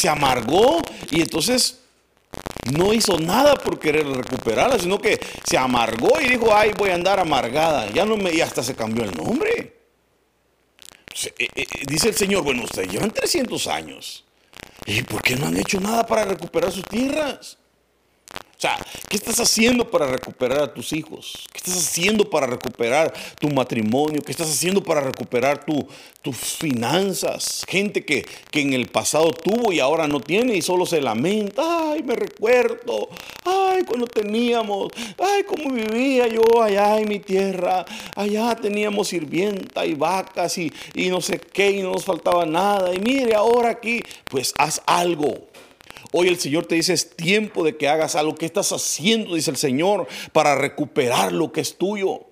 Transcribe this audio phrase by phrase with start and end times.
[0.00, 1.80] se amargó y entonces
[2.72, 6.94] no hizo nada por querer recuperarla, sino que se amargó y dijo, ay, voy a
[6.94, 7.90] andar amargada.
[7.90, 9.76] Ya no me, y hasta se cambió el nombre.
[11.38, 14.24] Eh, eh, dice el Señor, bueno, ustedes llevan 300 años.
[14.86, 17.58] ¿Y por qué no han hecho nada para recuperar sus tierras?
[18.60, 18.76] O sea,
[19.08, 21.48] ¿qué estás haciendo para recuperar a tus hijos?
[21.50, 24.20] ¿Qué estás haciendo para recuperar tu matrimonio?
[24.20, 27.64] ¿Qué estás haciendo para recuperar tus finanzas?
[27.66, 31.92] Gente que, que, en el pasado tuvo y ahora no tiene y solo se lamenta.
[31.92, 33.08] Ay, me recuerdo.
[33.46, 34.92] Ay, cuando teníamos.
[35.16, 37.86] Ay, cómo vivía yo allá en mi tierra.
[38.14, 42.94] Allá teníamos sirvienta y vacas y, y no sé qué y no nos faltaba nada.
[42.94, 45.49] Y mire, ahora aquí, pues haz algo
[46.12, 48.34] Hoy el Señor te dice, es tiempo de que hagas algo.
[48.34, 49.34] ¿Qué estás haciendo?
[49.34, 52.22] Dice el Señor, para recuperar lo que es tuyo.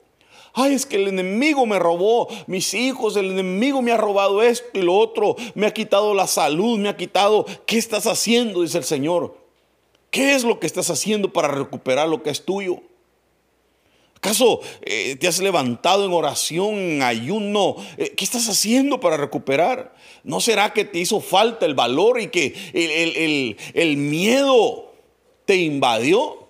[0.53, 4.67] Ay, es que el enemigo me robó mis hijos, el enemigo me ha robado esto
[4.75, 7.47] y lo otro, me ha quitado la salud, me ha quitado.
[7.67, 8.63] ¿Qué estás haciendo?
[8.63, 9.37] Dice el Señor.
[10.11, 12.81] ¿Qué es lo que estás haciendo para recuperar lo que es tuyo?
[14.19, 17.77] ¿Acaso eh, te has levantado en oración, en ayuno?
[17.97, 19.95] Eh, ¿Qué estás haciendo para recuperar?
[20.25, 22.53] ¿No será que te hizo falta el valor y que
[23.75, 24.93] el, miedo
[25.45, 26.49] te invadió?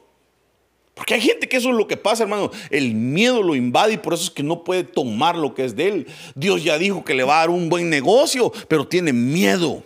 [0.94, 2.50] Porque hay gente que eso es lo que pasa, hermano.
[2.70, 5.77] El miedo lo invade y por eso es que no puede tomar lo que es
[5.77, 6.06] de él.
[6.34, 9.83] Dios ya dijo que le va a dar un buen negocio, pero tiene miedo.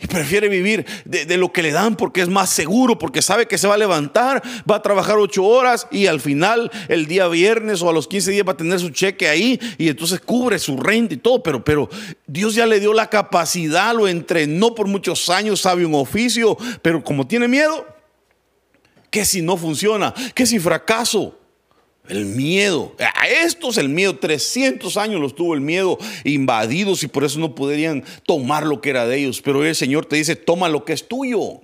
[0.00, 3.58] Y prefiere vivir de, lo que le dan porque es más seguro, porque sabe que
[3.58, 7.82] se va a levantar, va a trabajar ocho horas y al final, el día viernes
[7.82, 10.76] o a los 15 días va a tener su cheque ahí y entonces cubre su
[10.76, 11.42] renta y todo.
[11.42, 11.88] Pero, pero
[12.28, 17.02] Dios ya le dio la capacidad, lo entrenó por muchos años, sabe un oficio, pero
[17.02, 17.84] como tiene miedo,
[19.10, 20.14] ¿qué si no funciona?
[20.32, 21.36] ¿Qué si fracaso?
[22.08, 22.94] El miedo.
[23.14, 24.16] A estos el miedo.
[24.16, 28.90] 300 años los tuvo el miedo invadidos y por eso no podrían tomar lo que
[28.90, 29.42] era de ellos.
[29.42, 31.60] Pero el Señor te dice, toma lo que es tuyo.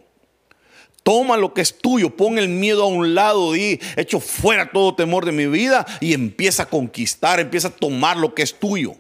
[1.03, 4.95] Toma lo que es tuyo, pon el miedo a un lado y echo fuera todo
[4.95, 8.97] temor de mi vida y empieza a conquistar, empieza a tomar lo que es tuyo.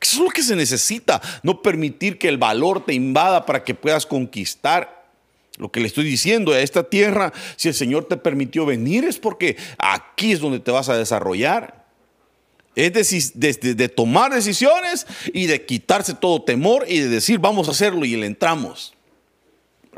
[0.00, 3.74] Eso es lo que se necesita, no permitir que el valor te invada para que
[3.74, 4.99] puedas conquistar
[5.60, 9.18] lo que le estoy diciendo, a esta tierra, si el Señor te permitió venir, es
[9.18, 11.84] porque aquí es donde te vas a desarrollar.
[12.74, 17.72] Es decir, de, tomar decisiones y de quitarse todo temor y de decir, vamos a
[17.72, 18.94] hacerlo y le entramos.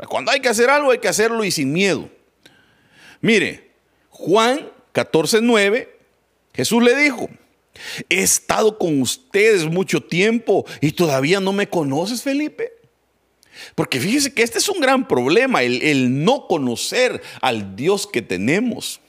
[0.09, 2.09] Cuando hay que hacer algo, hay que hacerlo y sin miedo.
[3.21, 3.71] Mire,
[4.09, 5.97] Juan 14, 9,
[6.53, 7.29] Jesús le dijo,
[8.09, 12.82] he estado con ustedes mucho tiempo y todavía no me conoces, Felipe.
[13.75, 18.99] Porque fíjese que este es un gran problema, el, no conocer al Dios que tenemos.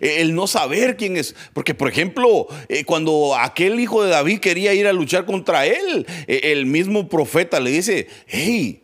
[0.00, 1.34] El no saber quién es.
[1.52, 6.06] Porque, por ejemplo, eh, cuando aquel hijo de David quería ir a luchar contra él,
[6.26, 8.82] eh, el mismo profeta le dice, hey,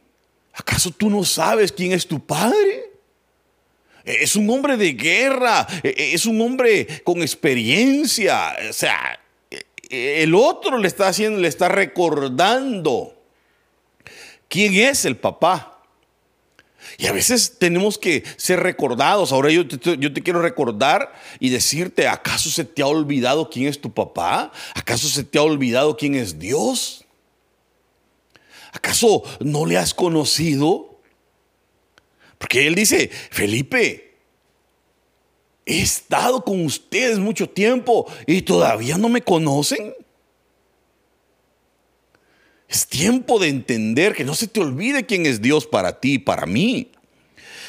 [0.53, 2.91] ¿acaso tú no sabes quién es tu padre?
[4.05, 8.55] Eh, es un hombre de guerra, es un hombre con experiencia.
[8.69, 9.19] O sea,
[9.89, 13.22] el otro le está haciendo, le está recordando
[14.53, 15.83] ¿Quién es el papá?
[16.99, 19.33] Y a veces tenemos que ser recordados.
[19.33, 23.95] Ahora yo te, quiero recordar y decirte, ¿acaso se te ha olvidado quién es tu
[23.95, 24.53] papá?
[24.75, 27.07] ¿Acaso se te ha olvidado quién es Dios?
[28.73, 31.01] ¿Acaso no le has conocido?
[32.37, 34.19] Porque él dice, Felipe,
[35.65, 39.95] he estado con ustedes mucho tiempo y todavía no me conocen.
[42.73, 46.47] Es tiempo de entender que no se te olvide quién es Dios para ti, para
[46.47, 46.91] mí.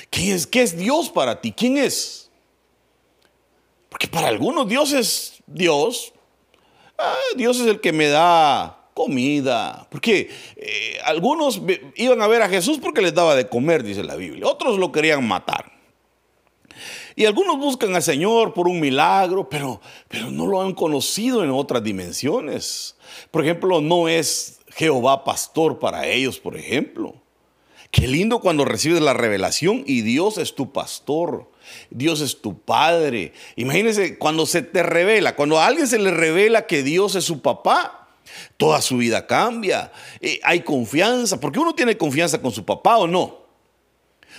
[0.09, 1.51] ¿Quién es, ¿Qué es Dios para ti?
[1.51, 2.31] ¿Quién es?
[3.89, 6.13] Porque para algunos Dios es Dios.
[6.97, 9.85] Ah, Dios es el que me da comida.
[9.91, 11.61] Porque eh, algunos
[11.95, 14.47] iban a ver a Jesús porque les daba de comer, dice la Biblia.
[14.47, 15.69] Otros lo querían matar.
[17.17, 21.51] Y algunos buscan al Señor por un milagro, pero, pero no lo han conocido en
[21.51, 22.95] otras dimensiones.
[23.31, 27.15] Por ejemplo, no es Jehová pastor para ellos, por ejemplo.
[27.91, 31.51] Qué lindo cuando recibes la revelación y Dios es tu pastor.
[31.91, 33.33] Dios es tu padre.
[33.55, 37.41] Imagínense cuando se te revela, cuando a alguien se le revela que Dios es su
[37.41, 38.09] papá,
[38.57, 39.91] toda su vida cambia.
[40.21, 43.42] Eh, hay confianza, porque uno tiene confianza con su papá o no.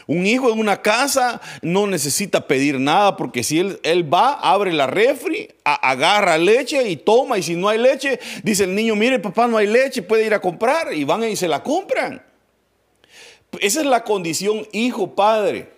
[0.06, 4.72] Un hijo en una casa no necesita pedir nada porque si él, él va, abre
[4.72, 9.18] la refri, agarra leche y toma y si no hay leche, dice el niño, mire
[9.18, 12.22] papá, no hay leche, puede ir a comprar y van y se la compran.
[13.60, 15.72] Esa es la condición hijo-padre.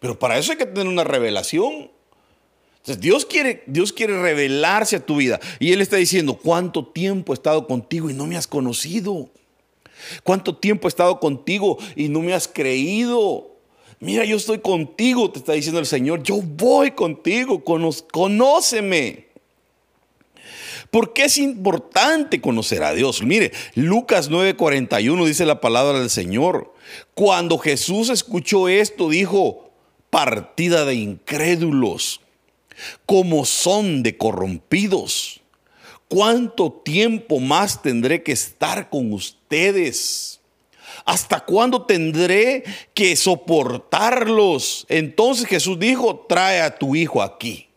[0.00, 1.90] Pero para eso hay que tener una revelación.
[2.78, 5.40] Entonces Dios quiere, Dios quiere revelarse a tu vida.
[5.58, 9.28] Y Él está diciendo, ¿cuánto tiempo he estado contigo y no me has conocido?
[10.22, 13.50] ¿Cuánto tiempo he estado contigo y no me has creído?
[13.98, 16.22] Mira, yo estoy contigo, te está diciendo el Señor.
[16.22, 19.26] Yo voy contigo, conóceme.
[20.90, 23.22] ¿Por qué es importante conocer a Dios?
[23.22, 26.74] Mire, Lucas 9:41 dice la palabra del Señor.
[27.14, 29.70] Cuando Jesús escuchó esto, dijo,
[30.10, 32.20] partida de incrédulos,
[33.04, 35.40] como son de corrompidos.
[36.08, 39.35] ¿Cuánto tiempo más tendré que estar con ustedes?
[41.04, 44.86] ¿Hasta cuándo tendré que soportarlos?
[44.88, 47.68] Entonces Jesús dijo, trae a tu hijo aquí.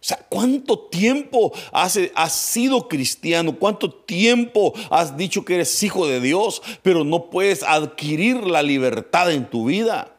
[0.00, 3.56] O sea, ¿cuánto tiempo has, has, sido cristiano?
[3.58, 9.32] ¿Cuánto tiempo has dicho que eres hijo de Dios, pero no puedes adquirir la libertad
[9.32, 10.14] en tu vida?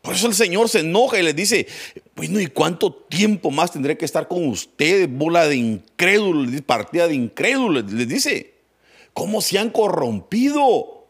[0.00, 1.66] Por eso el Señor se enoja y le dice,
[2.16, 5.08] bueno, ¿y cuánto tiempo más tendré que estar con ustedes?
[5.10, 8.51] Bola de incrédulos, partida de incrédulos, les dice.
[9.12, 11.06] ¿Cómo se han corrompido?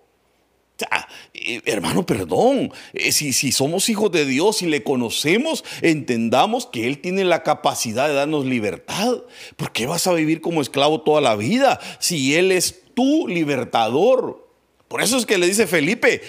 [1.34, 6.98] Eh, hermano, perdón, eh, si, somos hijos de Dios y le conocemos, entendamos que Él
[6.98, 9.18] tiene la capacidad de darnos libertad.
[9.56, 14.50] ¿Por qué vas a vivir como esclavo toda la vida si Él es tu libertador?
[14.88, 16.20] Por eso es que le dice Felipe,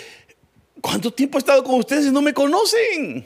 [0.83, 3.25] ¿Cuánto tiempo he estado con ustedes y no me conocen?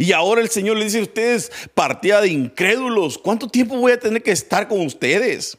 [0.00, 4.00] Y ahora el Señor le dice a ustedes, partida de incrédulos, ¿cuánto tiempo voy a
[4.00, 5.56] tener que estar con ustedes?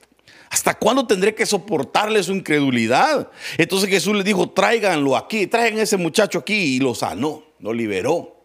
[0.50, 3.30] ¿Hasta cuándo tendré que soportarle su incredulidad?
[3.58, 7.74] Entonces Jesús le dijo, tráiganlo aquí, traigan a ese muchacho aquí y lo sanó, lo
[7.74, 8.36] liberó.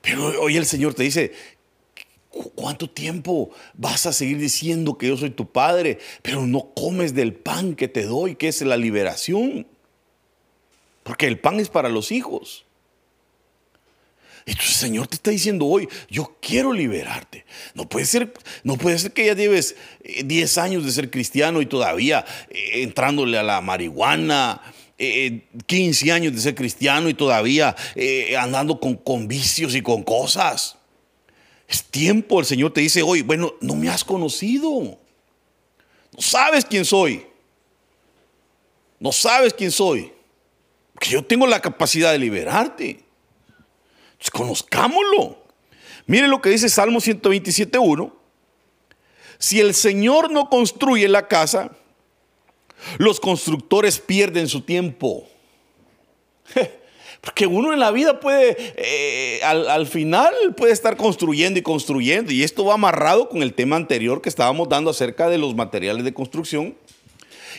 [0.00, 1.32] Pero hoy el Señor te dice,
[2.30, 7.34] ¿Cuánto tiempo vas a seguir diciendo que yo soy tu padre, pero no comes del
[7.34, 9.66] pan que te doy, que es la liberación?
[11.02, 12.66] Porque el pan es para los hijos.
[14.50, 17.44] Entonces el Señor te está diciendo hoy, yo quiero liberarte.
[17.74, 18.32] No puede ser,
[18.64, 19.76] no puede ser que ya lleves
[20.24, 24.60] 10 eh, años de ser cristiano y todavía eh, entrándole a la marihuana,
[25.66, 27.76] 15 eh, años de ser cristiano y todavía
[28.36, 30.78] andando con, con vicios y con cosas.
[31.68, 34.98] Es tiempo, el Señor te dice hoy, bueno, no me has conocido.
[36.12, 37.24] No sabes quién soy.
[38.98, 40.12] No sabes quién soy.
[40.92, 43.09] Porque yo tengo la capacidad de liberarte.
[44.20, 45.38] Entonces, conozcámoslo.
[46.06, 48.12] Mire lo que dice Salmo 127.1.
[49.38, 51.70] Si el Señor no construye la casa,
[52.98, 55.26] los constructores pierden su tiempo.
[57.22, 62.32] Porque uno en la vida puede, eh, al, final puede estar construyendo y construyendo.
[62.32, 66.04] Y esto va amarrado con el tema anterior que estábamos dando acerca de los materiales
[66.04, 66.76] de construcción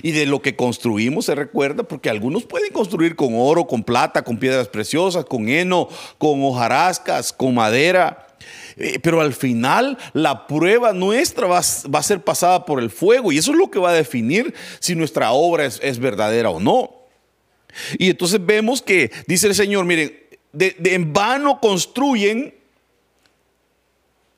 [0.02, 4.24] y de lo que construimos, se recuerda, porque algunos pueden construir con oro, con plata,
[4.24, 8.28] con piedras preciosas, con heno, con hojarascas, con madera.
[8.78, 13.38] Eh, pero al final la prueba nuestra va, a ser pasada por el fuego y
[13.38, 17.02] eso es lo que va a definir si nuestra obra es verdadera o no.
[17.98, 20.18] Y entonces vemos que, dice el Señor, miren,
[20.52, 22.54] de, en vano construyen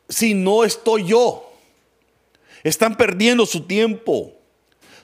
[0.10, 1.52] si no estoy yo.
[2.64, 4.34] Están perdiendo su tiempo.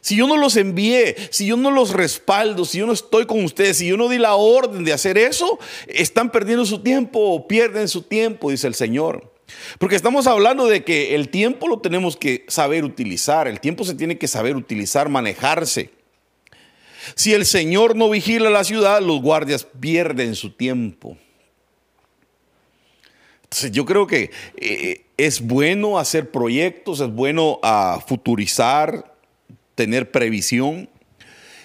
[0.01, 3.43] Si yo no los envié, si yo no los respaldo, si yo no estoy con
[3.43, 7.87] ustedes, si yo no di la orden de hacer eso, están perdiendo su tiempo, pierden
[7.87, 9.33] su tiempo, dice el Señor.
[9.77, 13.95] Porque estamos hablando de que el tiempo lo tenemos que saber utilizar, el tiempo se
[13.95, 15.89] tiene que saber utilizar, manejarse.
[17.15, 21.17] Si el Señor no vigila la ciudad, los guardias pierden su tiempo.
[23.43, 29.15] Entonces yo creo que eh, es bueno hacer proyectos, es bueno ah, futurizar,
[29.79, 30.89] tener previsión,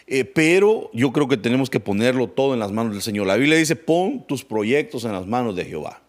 [0.07, 3.27] eh, pero yo creo que tenemos que ponerlo todo en las manos del Señor.
[3.27, 6.01] La Biblia dice, pon tus proyectos en las manos de Jehová.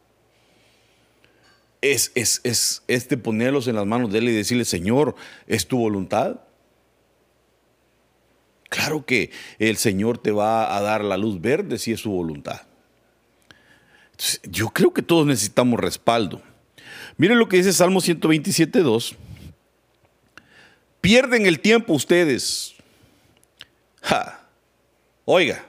[1.82, 5.16] Es, es, es, es de ponerlos en las manos de Él y decirle, Señor,
[5.48, 6.42] ¿es tu voluntad?
[8.70, 12.62] Claro que el Señor te va a dar la luz verde si es su voluntad.
[14.44, 16.44] yo creo que todos necesitamos respaldo.
[17.18, 19.16] Miren lo que dice Salmo 127, 2.
[21.06, 22.74] Pierden el tiempo ustedes.
[25.26, 25.64] Oiga,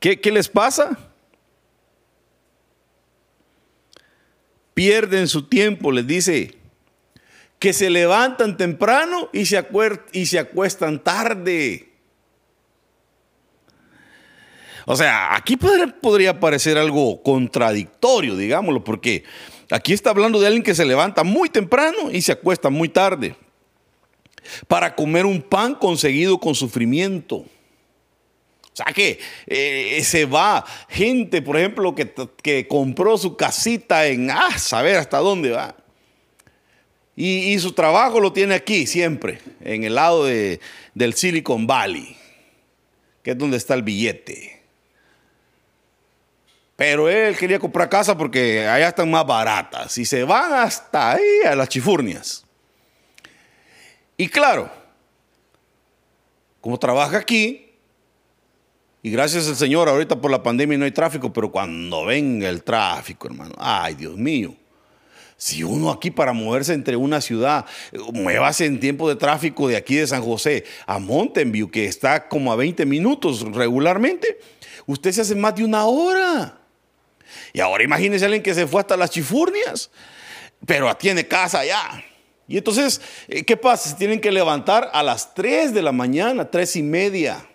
[0.00, 0.98] ¿qué, ¿qué les pasa?
[4.72, 6.54] Pierden su tiempo, les dice,
[7.58, 9.62] que se levantan temprano y se,
[10.12, 11.92] y se acuestan tarde.
[14.86, 19.24] O sea, aquí podría parecer algo contradictorio, digámoslo, porque
[19.70, 23.36] aquí está hablando de alguien que se levanta muy temprano y se acuesta muy tarde
[24.68, 27.36] para comer un pan conseguido con sufrimiento.
[27.36, 34.30] O sea que eh, se va gente, por ejemplo, que, que compró su casita en,
[34.30, 35.76] ah, saber hasta dónde va.
[37.16, 40.58] Y, su trabajo lo tiene aquí siempre, en el lado de,
[40.94, 42.16] del Silicon Valley,
[43.22, 44.62] que es donde está el billete.
[46.74, 49.96] Pero él quería comprar casa porque allá están más baratas.
[49.96, 52.43] Y se van hasta ahí, a las chifurnias.
[54.16, 54.70] Y claro,
[56.60, 57.64] como trabaja aquí,
[59.02, 62.62] y gracias al Señor, ahorita por la pandemia no hay tráfico, pero cuando venga el
[62.62, 64.54] tráfico, hermano, ay Dios mío.
[65.36, 67.66] Si uno aquí para moverse entre una ciudad,
[68.12, 72.50] muévase en tiempo de tráfico de aquí de San José a Mountain que está como
[72.50, 74.38] a 20 minutos regularmente,
[74.86, 76.60] usted se hace más de una hora.
[77.52, 79.90] Y ahora imagínese a alguien que se fue hasta las chifurnias,
[80.64, 82.02] pero tiene casa allá.
[82.46, 83.90] Y entonces, eh, ¿qué pasa?
[83.90, 87.46] Se tienen que levantar a las 3 de la mañana, 3 y media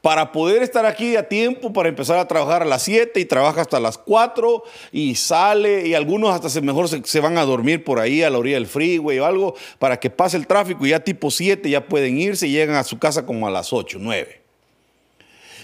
[0.00, 3.62] para poder estar aquí a tiempo, para empezar a trabajar a las 7 y trabaja
[3.62, 7.98] hasta las 4 y sale y algunos hasta se, mejor se, van a dormir por
[7.98, 11.00] ahí a la orilla del freeway o algo para que pase el tráfico y ya
[11.00, 14.40] tipo 7 ya pueden irse y llegan a su casa como a las 8, 9.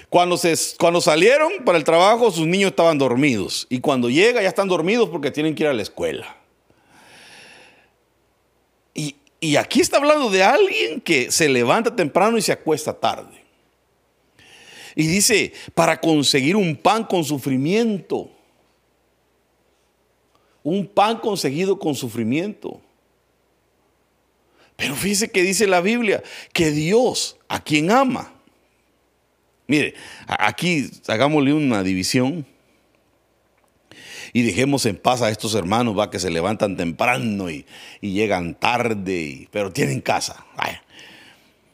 [0.09, 3.67] Cuando, se, cuando salieron para el trabajo, sus niños estaban dormidos.
[3.69, 6.37] Y cuando llega, ya están dormidos porque tienen que ir a la escuela.
[9.41, 13.45] Y, aquí está hablando de alguien que se levanta temprano y se acuesta tarde.
[14.95, 18.31] Y dice, para conseguir un pan con sufrimiento.
[20.63, 22.81] Un pan conseguido con sufrimiento.
[24.77, 28.33] Pero fíjese que dice la Biblia que Dios, a quien ama,
[29.67, 29.95] mire,
[30.27, 32.47] aquí hagámosle una división
[34.37, 37.65] y dejemos en paz a estos hermanos, va, que se levantan temprano y,
[38.03, 40.45] llegan tarde, pero tienen casa.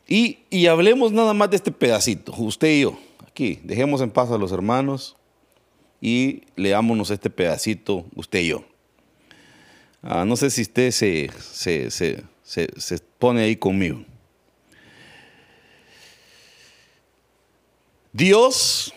[0.06, 2.96] Y, y hablemos nada más de este pedacito, usted y yo.
[3.26, 5.16] Aquí, dejemos en paz a los hermanos
[6.00, 8.64] y leámonos este pedacito, usted y yo.
[10.00, 11.30] Ah, no sé si usted se,
[12.44, 14.04] se, pone ahí conmigo.
[18.12, 18.94] Dios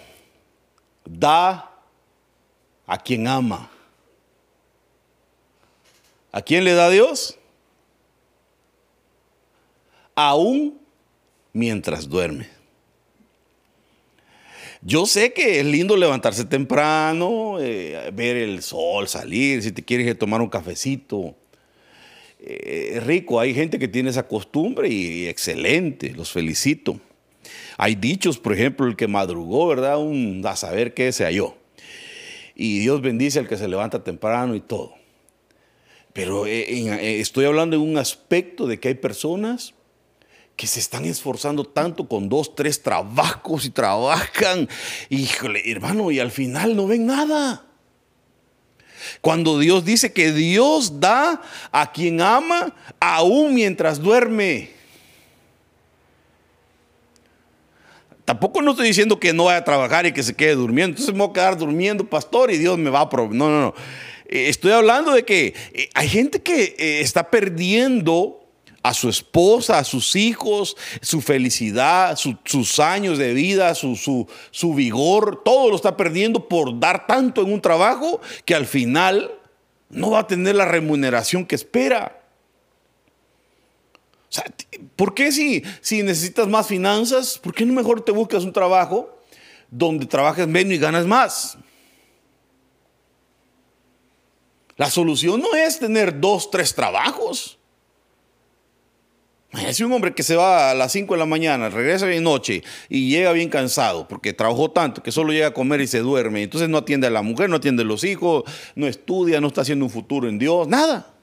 [1.03, 1.74] da
[2.85, 3.69] a quien ama.
[6.31, 7.37] ¿A quién le da Dios?
[10.15, 10.79] Aún
[11.53, 12.47] mientras duerme.
[14.81, 20.17] Yo sé que es lindo levantarse temprano, eh, ver el sol salir, si te quieres
[20.19, 21.35] tomar un cafecito.
[22.39, 26.99] Eh, es rico, hay gente que tiene esa costumbre y, excelente, los felicito.
[27.77, 29.97] Hay dichos, por ejemplo, el que madrugó, ¿verdad?
[29.97, 31.55] Un, a saber qué se halló.
[32.55, 34.95] Y Dios bendice al que se levanta temprano y todo.
[36.13, 39.73] Pero eh, estoy hablando de un aspecto de que hay personas
[40.55, 44.69] que se están esforzando tanto con dos, tres trabajos y trabajan.
[45.09, 47.65] Híjole, hermano, y al final no ven nada.
[49.21, 54.71] Cuando Dios dice que Dios da a quien ama aún mientras duerme.
[58.25, 60.93] Tampoco no estoy diciendo que no vaya a trabajar y que se quede durmiendo.
[60.93, 63.09] Entonces me voy a quedar durmiendo, pastor, y Dios me va a...
[63.13, 63.75] No, no, no.
[64.27, 68.41] Eh, estoy hablando de que eh, hay gente que eh, está perdiendo
[68.81, 73.95] a su esposa, a sus hijos, su felicidad, sus años de vida, su,
[74.51, 79.31] su, vigor, todo lo está perdiendo por dar tanto en un trabajo que al final
[79.89, 82.24] no va a tener la remuneración que espera.
[84.35, 84.43] Sea,
[84.97, 89.17] ¿por qué si, si necesitas más finanzas, por qué no mejor te buscas un trabajo
[89.71, 91.57] donde trabajes menos y ganas más?
[94.75, 97.57] La solución no es tener dos, tres trabajos.
[99.53, 102.61] Es un hombre que se va a las 5 de la mañana, regresa bien noche
[102.89, 106.43] y llega bien cansado porque trabajó tanto que solo llega a comer y se duerme.
[106.43, 108.43] Entonces no atiende a la mujer, no atiende a los hijos,
[108.75, 111.13] no estudia, no está haciendo un futuro en Dios, nada.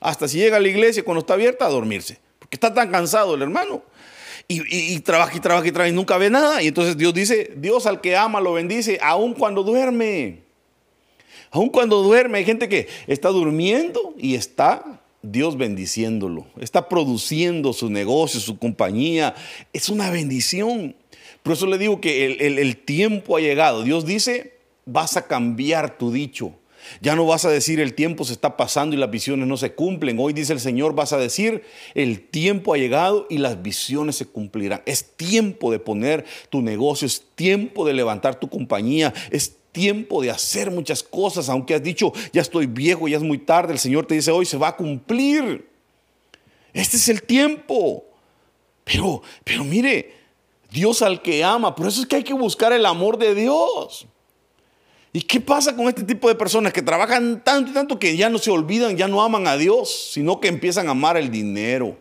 [0.00, 3.34] Hasta si llega a la iglesia cuando está abierta a dormirse, porque está tan cansado
[3.34, 3.82] el hermano.
[4.48, 6.62] Y, trabaja y trabaja y trabaja y nunca ve nada.
[6.62, 10.42] Y entonces Dios dice, Dios al que ama lo bendice, aun cuando duerme.
[11.50, 17.90] Aun cuando duerme, hay gente que está durmiendo y está Dios bendiciéndolo, está produciendo su
[17.90, 19.34] negocio, su compañía.
[19.72, 20.94] Es una bendición.
[21.42, 23.82] Por eso le digo que el, tiempo ha llegado.
[23.82, 26.52] Dios dice, vas a cambiar tu dicho.
[27.00, 29.72] Ya no vas a decir el tiempo se está pasando y las visiones no se
[29.72, 30.18] cumplen.
[30.18, 31.62] Hoy dice el Señor, vas a decir
[31.94, 34.82] el tiempo ha llegado y las visiones se cumplirán.
[34.86, 40.30] Es tiempo de poner tu negocio, es tiempo de levantar tu compañía, es tiempo de
[40.30, 44.06] hacer muchas cosas, aunque has dicho, ya estoy viejo, ya es muy tarde, el Señor
[44.06, 45.68] te dice, hoy se va a cumplir.
[46.72, 48.04] Este es el tiempo.
[48.84, 50.14] Pero, pero mire,
[50.70, 54.06] Dios al que ama, por eso es que hay que buscar el amor de Dios.
[55.16, 58.28] ¿Y qué pasa con este tipo de personas que trabajan tanto y tanto que ya
[58.28, 61.96] no se olvidan, ya no aman a Dios, sino que empiezan a amar el dinero?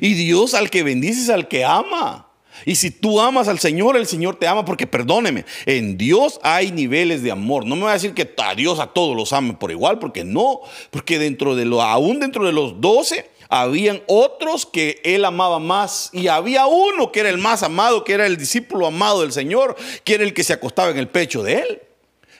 [0.00, 2.30] Y Dios al que bendice es al que ama.
[2.64, 6.72] Y si tú amas al Señor, el Señor te ama porque perdóneme, en Dios hay
[6.72, 7.66] niveles de amor.
[7.66, 10.24] No me va a decir que a Dios a todos los ame por igual, porque
[10.24, 10.60] no,
[10.90, 16.08] porque dentro de lo, aún dentro de los doce, habían otros que él amaba más
[16.12, 19.76] y había uno que era el más amado, que era el discípulo amado del Señor,
[20.04, 21.82] que era el que se acostaba en el pecho de él.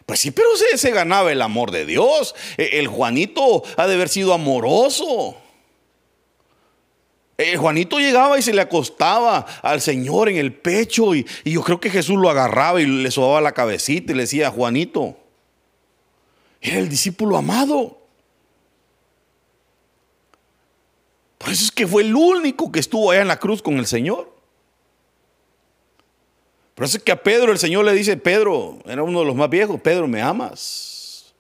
[0.07, 2.35] Pues sí, pero se, ganaba el amor de Dios.
[2.57, 5.37] E, el Juanito ha de haber sido amoroso.
[7.37, 11.63] El Juanito llegaba y se le acostaba al Señor en el pecho y, y, yo
[11.63, 15.17] creo que Jesús lo agarraba y le sobaba la cabecita y le decía, Juanito,
[16.61, 18.00] era el discípulo amado.
[21.41, 23.87] Por eso es que fue el único que estuvo allá en la cruz con el
[23.87, 24.31] Señor.
[26.75, 29.35] Por eso es que a Pedro el Señor le dice, Pedro, era uno de los
[29.35, 31.33] más viejos, Pedro, ¿me amas?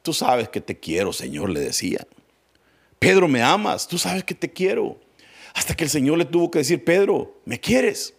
[0.00, 2.06] Tú sabes que te quiero, Señor, le decía.
[2.98, 3.86] Pedro, ¿me amas?
[3.86, 4.98] Tú sabes que te quiero.
[5.52, 8.14] Hasta que el Señor le tuvo que decir, Pedro, ¿me quieres?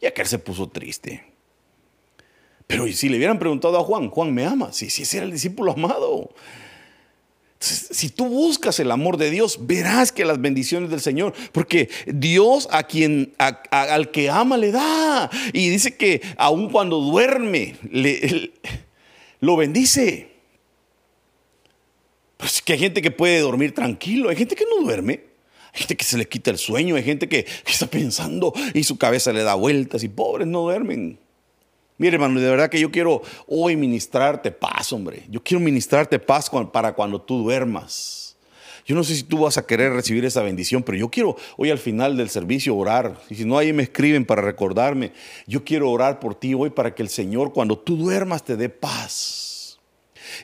[0.00, 1.26] Y aquel se puso triste.
[2.66, 4.76] Pero si le hubieran preguntado a Juan, Juan, ¿me amas?
[4.76, 6.30] Si, si ese era el discípulo amado
[7.58, 12.68] si tú buscas el amor de Dios, verás que las bendiciones del Señor, porque Dios
[12.70, 18.52] a quien al que ama le da y dice que aun cuando duerme le,
[19.40, 20.36] lo bendice.
[22.36, 25.24] Pues que hay gente que puede dormir tranquilo, hay gente que no duerme.
[25.72, 28.96] Hay gente que se le quita el sueño, hay gente que está pensando y su
[28.96, 31.18] cabeza le da vueltas y pobres no duermen.
[31.98, 35.24] Mire, hermano, de verdad que yo quiero hoy ministrarte paz, hombre.
[35.28, 38.26] Yo quiero ministrarte paz para cuando tú duermas.
[38.86, 41.70] Yo no sé si tú vas a querer recibir esa bendición, pero yo quiero hoy
[41.70, 43.20] al final del servicio orar.
[43.28, 45.12] Y si no, ahí me escriben para recordarme.
[45.46, 48.68] Yo quiero orar por ti hoy para que el Señor cuando tú duermas te dé
[48.68, 49.80] paz.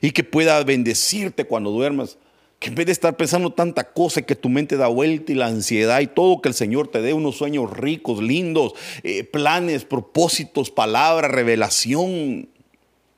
[0.01, 2.19] Y que pueda bendecirte cuando duermas
[2.63, 5.47] que en vez de estar pensando tanta cosa que tu mente da vuelta y la
[5.47, 10.71] ansiedad y todo, que el Señor te dé unos sueños ricos, lindos, eh, planes, propósitos,
[10.71, 12.49] palabras, revelación,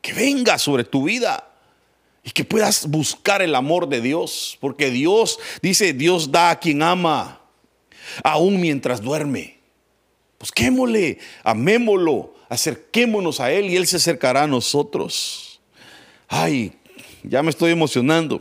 [0.00, 1.52] que venga sobre tu vida
[2.22, 6.82] y que puedas buscar el amor de Dios, porque Dios dice, Dios da a quien
[6.82, 7.42] ama,
[8.22, 9.58] aún mientras duerme.
[10.40, 15.60] Busquémosle, amémoslo, acerquémonos a Él y Él se acercará a nosotros.
[16.28, 16.72] Ay,
[17.22, 18.40] ya me estoy emocionando.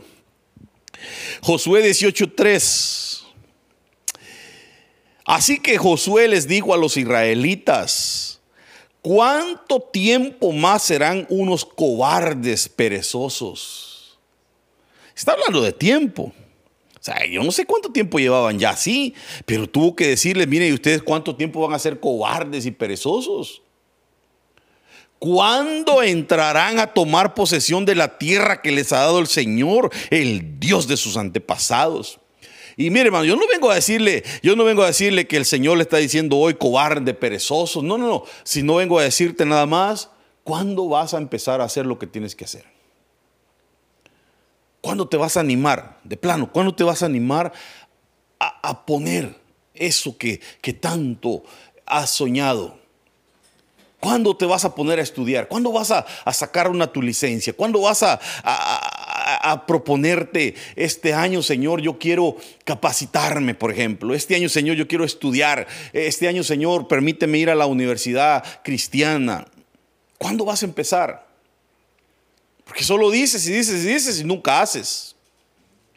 [1.42, 3.24] Josué 18:3.
[5.24, 8.40] Así que Josué les dijo a los israelitas,
[9.00, 14.18] ¿cuánto tiempo más serán unos cobardes perezosos?
[15.16, 16.32] Está hablando de tiempo.
[17.04, 19.14] O sea, yo no sé cuánto tiempo llevaban ya así,
[19.44, 23.63] pero tuvo que decirles, miren, ¿y ustedes cuánto tiempo van a ser cobardes y perezosos?
[25.24, 30.60] ¿Cuándo entrarán a tomar posesión de la tierra que les ha dado el Señor, el
[30.60, 32.20] Dios de sus antepasados?
[32.76, 35.46] Y mire, hermano, yo no vengo a decirle, yo no vengo a decirle que el
[35.46, 37.80] Señor le está diciendo hoy cobarde, perezoso.
[37.80, 38.24] No, no, no.
[38.42, 40.10] Si no vengo a decirte nada más,
[40.42, 42.66] ¿cuándo vas a empezar a hacer lo que tienes que hacer?
[44.82, 46.00] ¿Cuándo te vas a animar?
[46.04, 47.50] De plano, ¿cuándo te vas a animar
[48.38, 49.34] a, poner
[49.72, 51.44] eso que, que tanto
[51.86, 52.83] has soñado?
[54.04, 55.48] ¿Cuándo te vas a poner a estudiar?
[55.48, 57.54] ¿Cuándo vas a, sacar una tu licencia?
[57.54, 64.14] ¿Cuándo vas a, a, proponerte este año, Señor, yo quiero capacitarme, por ejemplo?
[64.14, 65.66] Este año, Señor, yo quiero estudiar.
[65.94, 69.46] Este año, Señor, permíteme ir a la universidad cristiana.
[70.18, 71.26] ¿Cuándo vas a empezar?
[72.66, 75.16] Porque solo dices y dices y dices y nunca haces.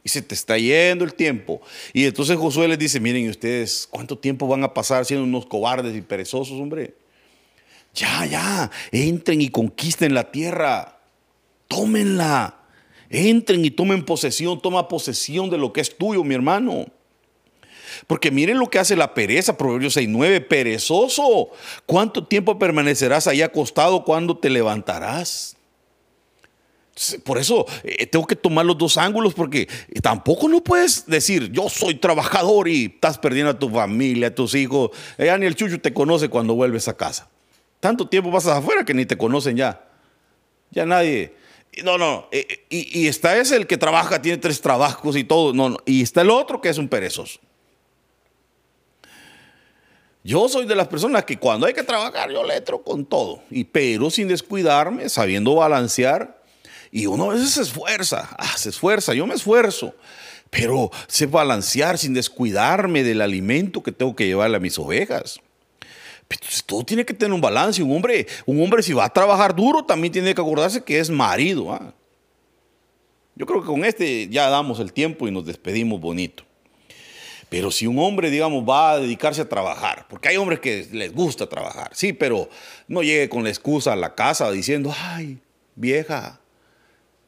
[0.02, 1.62] Y se te está yendo el tiempo.
[1.92, 5.94] Y entonces Josué les dice, miren ustedes, ¿cuánto tiempo van a pasar siendo unos cobardes
[5.94, 6.94] y perezosos, hombre?
[7.94, 11.00] Ya, ya, entren y conquisten la tierra.
[11.68, 12.56] Tómenla.
[13.10, 14.62] Entren y tomen posesión.
[14.62, 16.86] Toma posesión de lo que es tuyo, mi hermano.
[18.06, 21.50] Porque miren lo que hace la pereza, Proverbios 6.9, perezoso.
[21.86, 25.56] ¿Cuánto tiempo permanecerás ahí acostado cuando te levantarás?
[27.24, 29.68] Por eso eh, tengo que tomar los dos ángulos porque
[30.02, 34.56] tampoco no puedes decir yo soy trabajador y estás perdiendo a tu familia, a tus
[34.56, 34.92] hijos.
[35.18, 37.30] Ya ni el chucho te conoce cuando vuelves a casa.
[37.80, 39.88] Tanto tiempo pasas afuera que ni te conocen ya.
[40.72, 41.36] Ya nadie.
[41.84, 42.28] No, no.
[42.32, 45.54] Eh, eh, y, está ese el que trabaja, tiene tres trabajos y todo.
[45.54, 45.78] No, no.
[45.86, 47.40] Y está el otro que es un perezoso.
[50.24, 53.42] Yo soy de las personas que cuando hay que trabajar, yo le con todo.
[53.50, 56.42] Y pero sin descuidarme, sabiendo balancear.
[56.92, 58.30] Y uno a veces se esfuerza.
[58.38, 59.14] Ah, se esfuerza.
[59.14, 59.94] Yo me esfuerzo.
[60.50, 65.40] Pero sé balancear sin descuidarme del alimento que tengo que llevarle a mis ovejas.
[66.30, 67.82] Entonces, todo tiene que tener un balance.
[67.82, 71.10] Un hombre, un hombre si va a trabajar duro, también tiene que acordarse que es
[71.10, 71.72] marido.
[71.74, 71.94] ¿ah?
[73.36, 76.44] Yo creo que con este ya damos el tiempo y nos despedimos bonito.
[77.50, 81.14] Pero si un hombre, digamos, va a dedicarse a trabajar, porque hay hombres que les
[81.14, 82.50] gusta trabajar, sí, pero
[82.90, 85.40] no llegue con la excusa a la casa diciendo, ay,
[85.76, 86.42] vieja,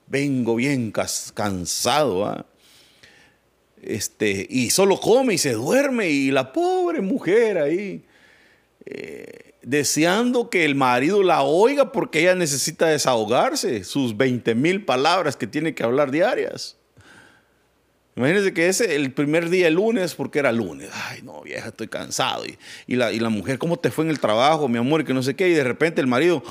[0.08, 0.92] vengo bien
[1.34, 2.46] cansado, ¿ah?
[3.82, 8.04] este, y solo come y se duerme, y la pobre mujer ahí,
[8.92, 15.36] eh, deseando que el marido la oiga porque ella necesita desahogarse, sus 20 mil palabras
[15.36, 16.76] que tiene que hablar diarias.
[18.16, 20.90] Imagínense que ese, el primer día, el lunes, porque era lunes.
[20.92, 22.44] Ay, no, vieja, estoy cansado.
[22.88, 25.02] Y, la, y la mujer, ¿cómo te fue en el trabajo, mi amor?
[25.02, 25.48] Y que no sé qué.
[25.50, 26.44] Y de repente el marido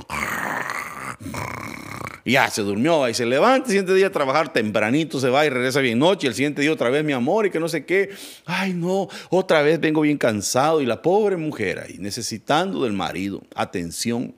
[2.32, 5.48] ya se durmió y se levanta, el siguiente día a trabajar tempranito, se va y
[5.48, 8.10] regresa bien noche, el siguiente día otra vez mi amor y que no sé qué,
[8.44, 13.42] ay no, otra vez vengo bien cansado y la pobre mujer ahí necesitando del marido,
[13.54, 14.34] atención.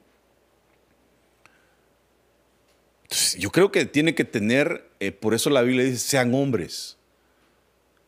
[3.38, 6.96] yo creo que tiene que tener, eh, por eso la Biblia dice, sean hombres.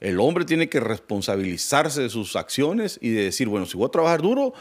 [0.00, 3.90] El hombre tiene que responsabilizarse de sus acciones y de decir, bueno, si voy a
[3.90, 4.52] trabajar duro,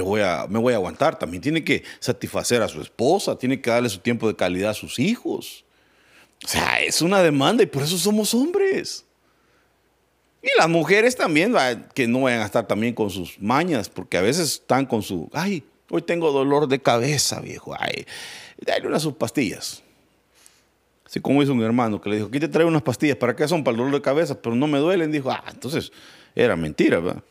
[0.00, 1.18] voy a, me voy a aguantar.
[1.18, 4.74] También tiene que satisfacer a su esposa, tiene que darle su tiempo de calidad a
[4.74, 5.64] sus hijos.
[6.44, 9.04] O sea, es una demanda y por eso somos hombres.
[10.42, 11.54] Y las mujeres también,
[11.94, 15.28] que no vayan a estar también con sus mañas, porque a veces están con su,
[15.32, 18.06] ay, hoy tengo dolor de cabeza, viejo, ay,
[18.58, 19.82] dale unas sus pastillas.
[21.04, 23.46] Así como hizo un hermano que le dijo, aquí te traigo unas pastillas, ¿para qué
[23.48, 23.64] son?
[23.64, 25.10] Para el dolor de cabeza, pero no me duelen.
[25.10, 25.90] Dijo, ah, entonces
[26.36, 27.22] era mentira, ¿verdad?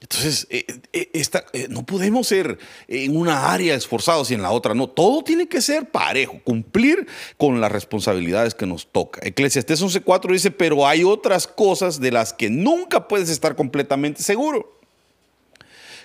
[0.00, 1.10] Entonces, eh, eh,
[1.52, 4.88] eh, no podemos ser en una área esforzados y en la otra no.
[4.88, 9.20] Todo tiene que ser parejo, cumplir con las responsabilidades que nos toca.
[9.24, 14.78] Eclesiastés 11.4 dice, pero hay otras cosas de las que nunca puedes estar completamente seguro.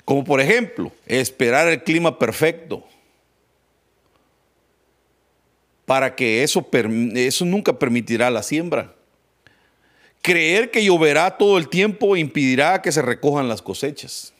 [0.05, 2.83] Como por ejemplo, esperar el clima perfecto.
[5.85, 6.67] Para que eso,
[7.15, 8.95] eso nunca permitirá la siembra.
[10.21, 14.33] Creer que lloverá todo el tiempo impedirá que se recojan las cosechas.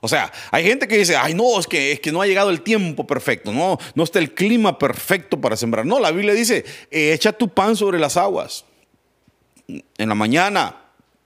[0.00, 2.50] O sea, hay gente que dice, ay no, es que, es que no ha llegado
[2.50, 5.84] el tiempo perfecto, no, no está el clima perfecto para sembrar.
[5.84, 8.64] No, la Biblia dice, echa tu pan sobre las aguas.
[9.66, 10.76] En la mañana,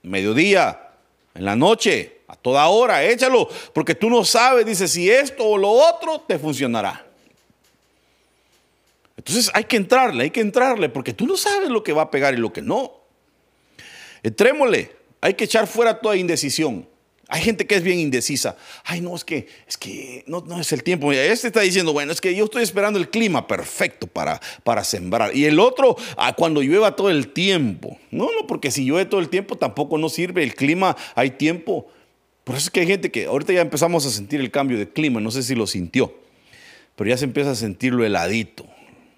[0.01, 0.91] mediodía,
[1.35, 5.57] en la noche, a toda hora, échalo, porque tú no sabes, dice, si esto o
[5.57, 7.05] lo otro te funcionará.
[9.25, 12.11] Entonces hay que entrarle, hay que entrarle, porque tú no sabes lo que va a
[12.11, 12.91] pegar y lo que no.
[14.21, 16.85] Entrémosle, hay que echar fuera toda indecisión.
[17.29, 18.57] Hay gente que es bien indecisa.
[18.83, 21.13] Ay, no, es que, es que no, no es el tiempo.
[21.13, 25.33] Este está diciendo, bueno, es que yo estoy esperando el clima perfecto para, para sembrar.
[25.33, 27.97] Y el otro, ah, cuando llueva todo el tiempo.
[28.11, 30.43] No, no, porque si llueve todo el tiempo tampoco no sirve.
[30.43, 31.87] El clima, hay tiempo.
[32.43, 34.89] Por eso es que hay gente que ahorita ya empezamos a sentir el cambio de
[34.89, 35.21] clima.
[35.21, 36.13] No sé si lo sintió,
[36.97, 38.65] pero ya se empieza a sentir lo heladito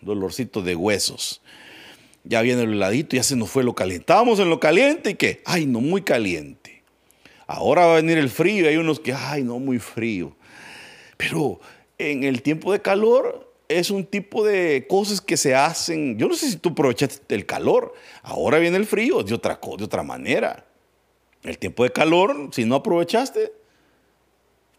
[0.06, 1.42] dolorcito de huesos.
[2.24, 4.02] Ya viene el heladito, ya se nos fue lo caliente.
[4.02, 6.84] Estábamos en lo caliente y que, ay, no, muy caliente.
[7.48, 10.36] Ahora va a venir el frío y hay unos que, ay, no, muy frío.
[11.18, 11.60] Pero
[11.98, 16.18] en el tiempo de calor es un tipo de cosas que se hacen.
[16.18, 17.94] Yo no sé si tú aprovechaste el calor.
[18.24, 20.66] Ahora viene el frío de otra, de otra manera.
[21.44, 23.52] El tiempo de calor, si no aprovechaste,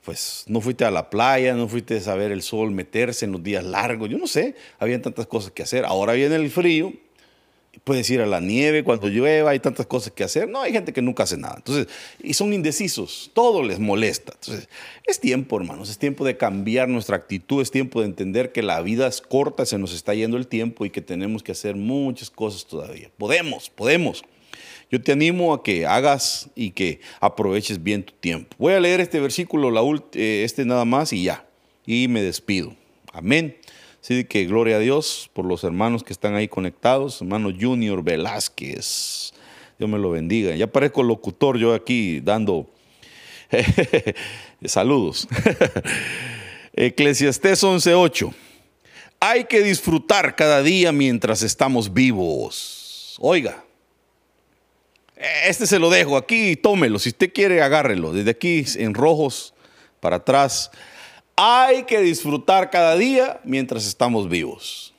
[0.07, 3.43] pues no fuiste a la playa, no fuiste a ver el sol meterse en los
[3.43, 5.85] días largos, yo no sé, había tantas cosas que hacer.
[5.85, 6.93] Ahora viene el frío,
[7.83, 10.49] puedes ir a la nieve cuando llueva, hay tantas cosas que hacer.
[10.49, 11.57] No, hay gente que nunca hace nada.
[11.57, 11.89] Entonces,
[12.23, 14.33] y son indecisos, todo les molesta.
[14.35, 14.69] Entonces,
[15.05, 18.81] es tiempo, hermanos, es tiempo de cambiar nuestra actitud, es tiempo de entender que la
[18.83, 22.31] vida es corta, se nos está yendo el tiempo y que tenemos que hacer muchas
[22.31, 23.11] cosas todavía.
[23.19, 24.23] Podemos, podemos.
[24.91, 28.55] Yo te animo a que hagas y que aproveches bien tu tiempo.
[28.59, 29.73] Voy a leer este versículo,
[30.13, 31.45] eh, este nada más y ya.
[31.85, 32.75] Y me despido.
[33.13, 33.57] Amén.
[34.01, 37.21] Así que gloria a Dios por los hermanos que están ahí conectados.
[37.21, 39.33] Hermano Junior Velázquez.
[39.79, 40.55] Dios me lo bendiga.
[40.55, 42.71] Ya parezco locutor yo aquí dando
[44.65, 45.27] saludos.
[46.73, 48.33] Eclesiastés 11:8.
[49.19, 53.17] Hay que disfrutar cada día mientras estamos vivos.
[53.19, 53.65] Oiga,
[55.17, 56.99] este se lo dejo aquí, tómelo.
[56.99, 58.13] Si usted quiere, agárrelo.
[58.13, 59.55] Desde aquí en rojos
[60.01, 60.71] para atrás.
[61.37, 64.95] Hay que disfrutar cada día mientras estamos vivos.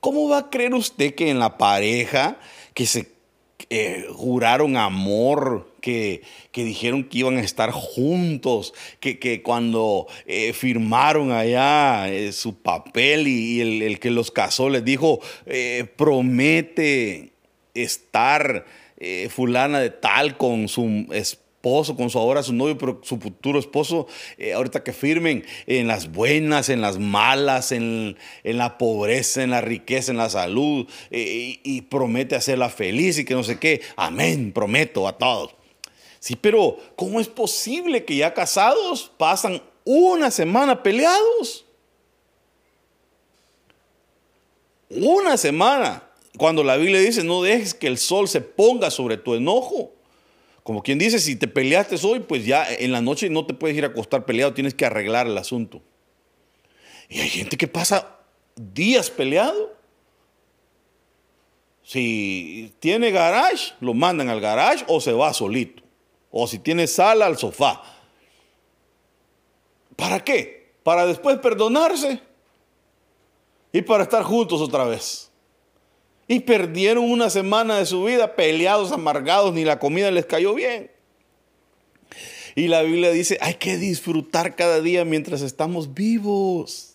[0.00, 2.38] ¿Cómo va a creer usted que en la pareja
[2.74, 3.08] que se
[3.70, 12.08] eh, juraron amor, que, dijeron que iban a estar juntos, que, cuando eh, firmaron allá
[12.08, 15.20] eh, su papel y, el, el, que los casó les dijo,
[15.96, 17.32] promete
[17.74, 18.66] estar
[18.98, 21.46] eh, fulana de tal con su esposo
[21.96, 24.06] con su ahora su novio, pero su futuro esposo,
[24.38, 29.60] eh, ahorita que firmen en las buenas, en las malas, en, la pobreza, en la
[29.60, 33.80] riqueza, en la salud, eh, y, y promete hacerla feliz y que no sé qué.
[33.96, 35.56] Amén, prometo a todos.
[36.20, 41.64] Sí, pero ¿cómo es posible que ya casados pasan una semana peleados?
[44.88, 46.05] Una semana.
[46.36, 49.92] Cuando la Biblia dice, no dejes que el sol se ponga sobre tu enojo.
[50.62, 53.76] Como quien dice, si te peleaste hoy, pues ya en la noche no te puedes
[53.76, 55.80] ir a acostar peleado, tienes que arreglar el asunto.
[57.08, 58.18] Y hay gente que pasa
[58.56, 59.74] días peleado.
[61.82, 65.84] Si tiene garage, lo mandan al garage o se va solito.
[66.32, 67.82] O si tiene sala, al sofá.
[69.94, 70.72] ¿Para qué?
[70.82, 72.20] Para después perdonarse
[73.72, 75.30] y para estar juntos otra vez.
[76.28, 80.90] Y perdieron una semana de su vida peleados, amargados, ni la comida les cayó bien.
[82.56, 86.94] Y la Biblia dice, hay que disfrutar cada día mientras estamos vivos.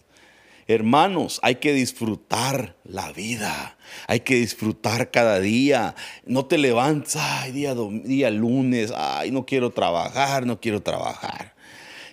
[0.67, 3.77] Hermanos, hay que disfrutar la vida.
[4.07, 5.95] Hay que disfrutar cada día.
[6.25, 11.53] No te levantas, ay, día, día lunes, ay, no quiero trabajar, no quiero trabajar.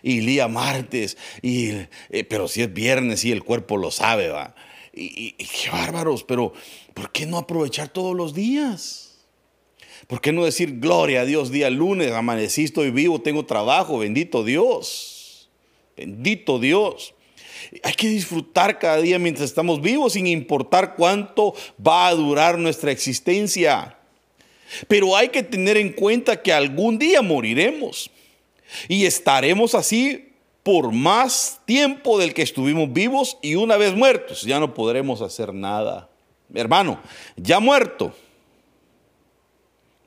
[0.03, 1.71] Y día martes, y,
[2.11, 4.55] eh, pero si es viernes, y el cuerpo lo sabe, va.
[5.01, 6.53] Y qué bárbaros, pero
[6.95, 9.09] ¿por qué no aprovechar todos los días?
[10.07, 14.43] ¿Por qué no decir gloria a Dios día lunes, amanecí, estoy vivo, tengo trabajo, bendito
[14.45, 15.51] Dios?
[15.97, 17.15] Bendito Dios.
[17.83, 22.91] Hay que disfrutar cada día mientras estamos vivos sin importar cuánto va a durar nuestra
[22.91, 23.99] existencia.
[24.87, 28.11] Pero hay que tener en cuenta que algún día moriremos
[28.89, 30.28] y estaremos así
[30.69, 35.55] por más tiempo del que estuvimos vivos y una vez muertos ya no podremos hacer
[35.55, 36.11] nada
[36.55, 37.01] hermano,
[37.39, 38.13] ya muerto,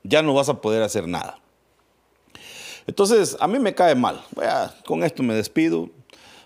[0.04, 1.40] ya no vas a poder hacer nada.
[2.86, 4.22] Entonces, a mí me cae mal.
[4.84, 5.90] con esto me despido.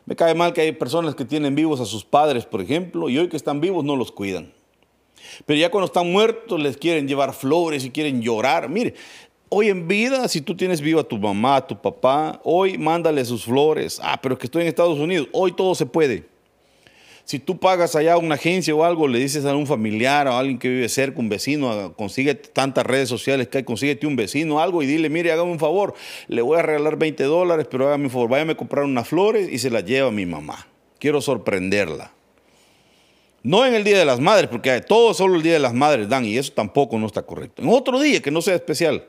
[0.07, 3.19] Me cae mal que hay personas que tienen vivos a sus padres, por ejemplo, y
[3.19, 4.51] hoy que están vivos no los cuidan.
[5.45, 8.71] Pero ya cuando están muertos les quieren llevar flores y quieren llorar.
[8.71, 8.95] Mire,
[9.49, 13.25] hoy en vida, si tú tienes vivo a tu mamá, a tu papá, hoy mándale
[13.25, 14.01] sus flores.
[14.03, 15.29] Ah, pero que estoy en Estados Unidos.
[15.33, 16.25] Hoy todo se puede.
[17.25, 20.39] Si tú pagas allá una agencia o algo, le dices a un familiar o a
[20.39, 24.61] alguien que vive cerca, un vecino, consigue tantas redes sociales que hay, consíguete un vecino,
[24.61, 25.95] algo y dile, mire, hágame un favor,
[26.29, 29.49] le voy a regalar 20 dólares, pero hágame un favor, váyame a comprar unas flores
[29.51, 30.69] y se las lleva a mi mamá.
[31.01, 32.13] Quiero sorprenderla.
[33.43, 36.09] No en el Día de las Madres, porque todo solo el Día de las Madres
[36.09, 37.61] dan y eso tampoco no está correcto.
[37.61, 39.05] En otro día que no sea especial.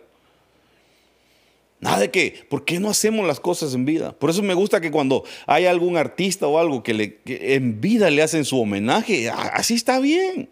[1.79, 4.17] Nada de que, ¿por qué no hacemos las cosas en vida?
[4.17, 8.09] Por eso me gusta que cuando hay algún artista o algo que, le, en vida
[8.09, 10.49] le hacen su homenaje, así está bien.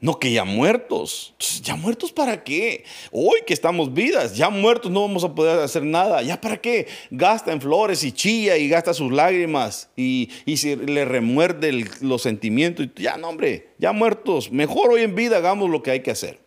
[0.00, 1.34] No que ya muertos.
[1.62, 2.84] ¿Ya muertos para qué?
[3.10, 6.20] Hoy que estamos vidas, ya muertos no vamos a poder hacer nada.
[6.20, 6.88] ¿Ya para qué?
[7.10, 12.20] Gasta en flores y chilla y gasta sus lágrimas y, y se le remuerde los
[12.20, 12.88] sentimientos.
[12.96, 14.52] Ya no, hombre, ya muertos.
[14.52, 16.43] Mejor hoy en vida hagamos lo que hay que hacer.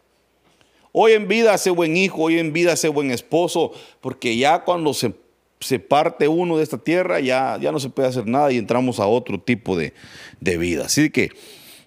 [1.00, 4.96] Hoy en vida hace buen hijo, hoy en vida hace buen esposo, porque ya cuando
[4.96, 5.14] se,
[5.60, 9.00] se parte uno de esta tierra, ya, ya no se puede hacer nada y entramos
[9.00, 9.94] a otro tipo de,
[10.40, 10.86] vida.
[10.86, 11.30] Así que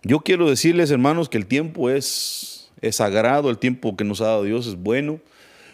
[0.04, 4.26] yo quiero decirles, hermanos, que el tiempo es, es sagrado, el tiempo que nos ha
[4.26, 5.18] dado Dios es bueno.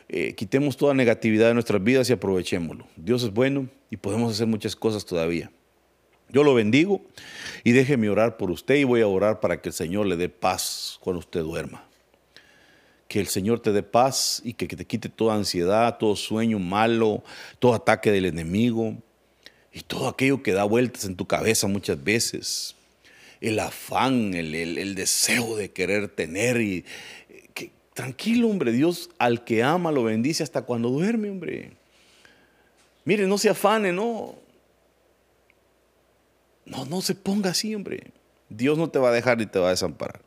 [0.08, 2.86] Eh, quitemos toda negatividad de nuestras vidas y aprovechémoslo.
[2.96, 5.50] Dios es bueno y podemos hacer muchas cosas todavía.
[6.30, 7.02] Yo lo bendigo
[7.64, 10.30] y déjeme orar por usted y voy a orar para que el Señor le dé
[10.30, 11.86] paz cuando usted duerma
[13.08, 17.22] que el Señor te dé paz y que, te quite toda ansiedad, todo sueño malo,
[17.58, 18.96] todo ataque del enemigo
[19.72, 22.74] y todo aquello que da vueltas en tu cabeza muchas veces.
[23.40, 26.84] El afán, el, deseo de querer tener y
[27.54, 31.72] que, tranquilo, hombre, Dios al que ama lo bendice hasta cuando duerme, hombre.
[33.04, 34.34] Mire, no se afane, no.
[36.64, 38.10] No, no se ponga así, hombre.
[38.48, 40.25] Dios no te va a dejar ni te va a desamparar.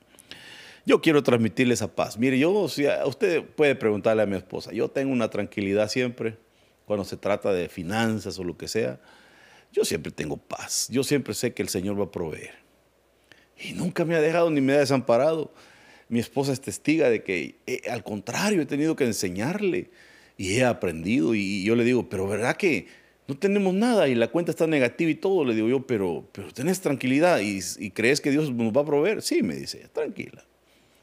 [0.89, 2.17] Yo quiero transmitirle esa paz.
[2.17, 6.35] Mire, yo, usted puede preguntarle a mi esposa, yo tengo una tranquilidad siempre
[6.87, 8.99] cuando se trata de finanzas o lo que sea.
[9.71, 10.87] Yo siempre tengo paz.
[10.89, 12.55] Yo siempre sé que el Señor va a proveer.
[13.63, 15.53] Y nunca me ha dejado ni me ha desamparado.
[16.07, 19.91] Mi esposa es testiga de que, eh, al contrario, he tenido que enseñarle
[20.37, 21.35] y he aprendido.
[21.35, 22.87] Y, yo le digo, pero ¿verdad que
[23.27, 25.45] no tenemos nada y la cuenta está negativa y todo?
[25.45, 28.85] Le digo yo, pero, pero tenés tranquilidad y, y crees que Dios nos va a
[28.85, 29.21] proveer.
[29.21, 30.48] Sí, me dice, tranquila.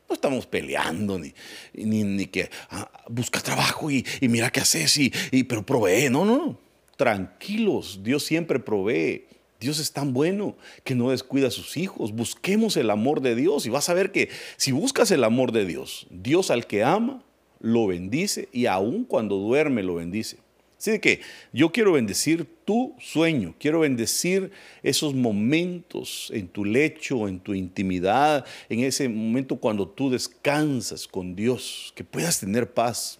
[0.08, 1.34] No estamos peleando, ni,
[1.74, 6.08] ni, que ah, busca trabajo y, mira qué haces, y, y, pero provee.
[6.10, 6.58] No, no,
[6.96, 9.24] tranquilos, Dios siempre provee.
[9.58, 12.12] Dios es tan bueno que no descuida a sus hijos.
[12.12, 15.64] Busquemos el amor de Dios y vas a ver que si buscas el amor de
[15.64, 17.22] Dios, Dios al que ama,
[17.60, 20.38] lo bendice y aún cuando duerme lo bendice.
[20.78, 21.20] Así que
[21.52, 24.50] yo quiero bendecir tu sueño, quiero bendecir
[24.82, 31.34] esos momentos en tu lecho, en tu intimidad, en ese momento cuando tú descansas con
[31.34, 33.18] Dios, que puedas tener paz,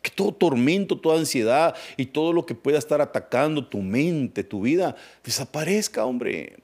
[0.00, 4.62] que todo tormento, toda ansiedad y todo lo que pueda estar atacando tu mente, tu
[4.62, 6.56] vida, desaparezca, hombre.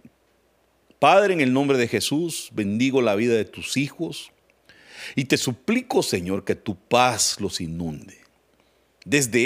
[0.99, 4.33] Padre, en el nombre de Jesús, bendigo la vida de tus hijos
[5.17, 8.19] y te suplico, Señor, que tu paz los inunde.
[9.05, 9.45] Desde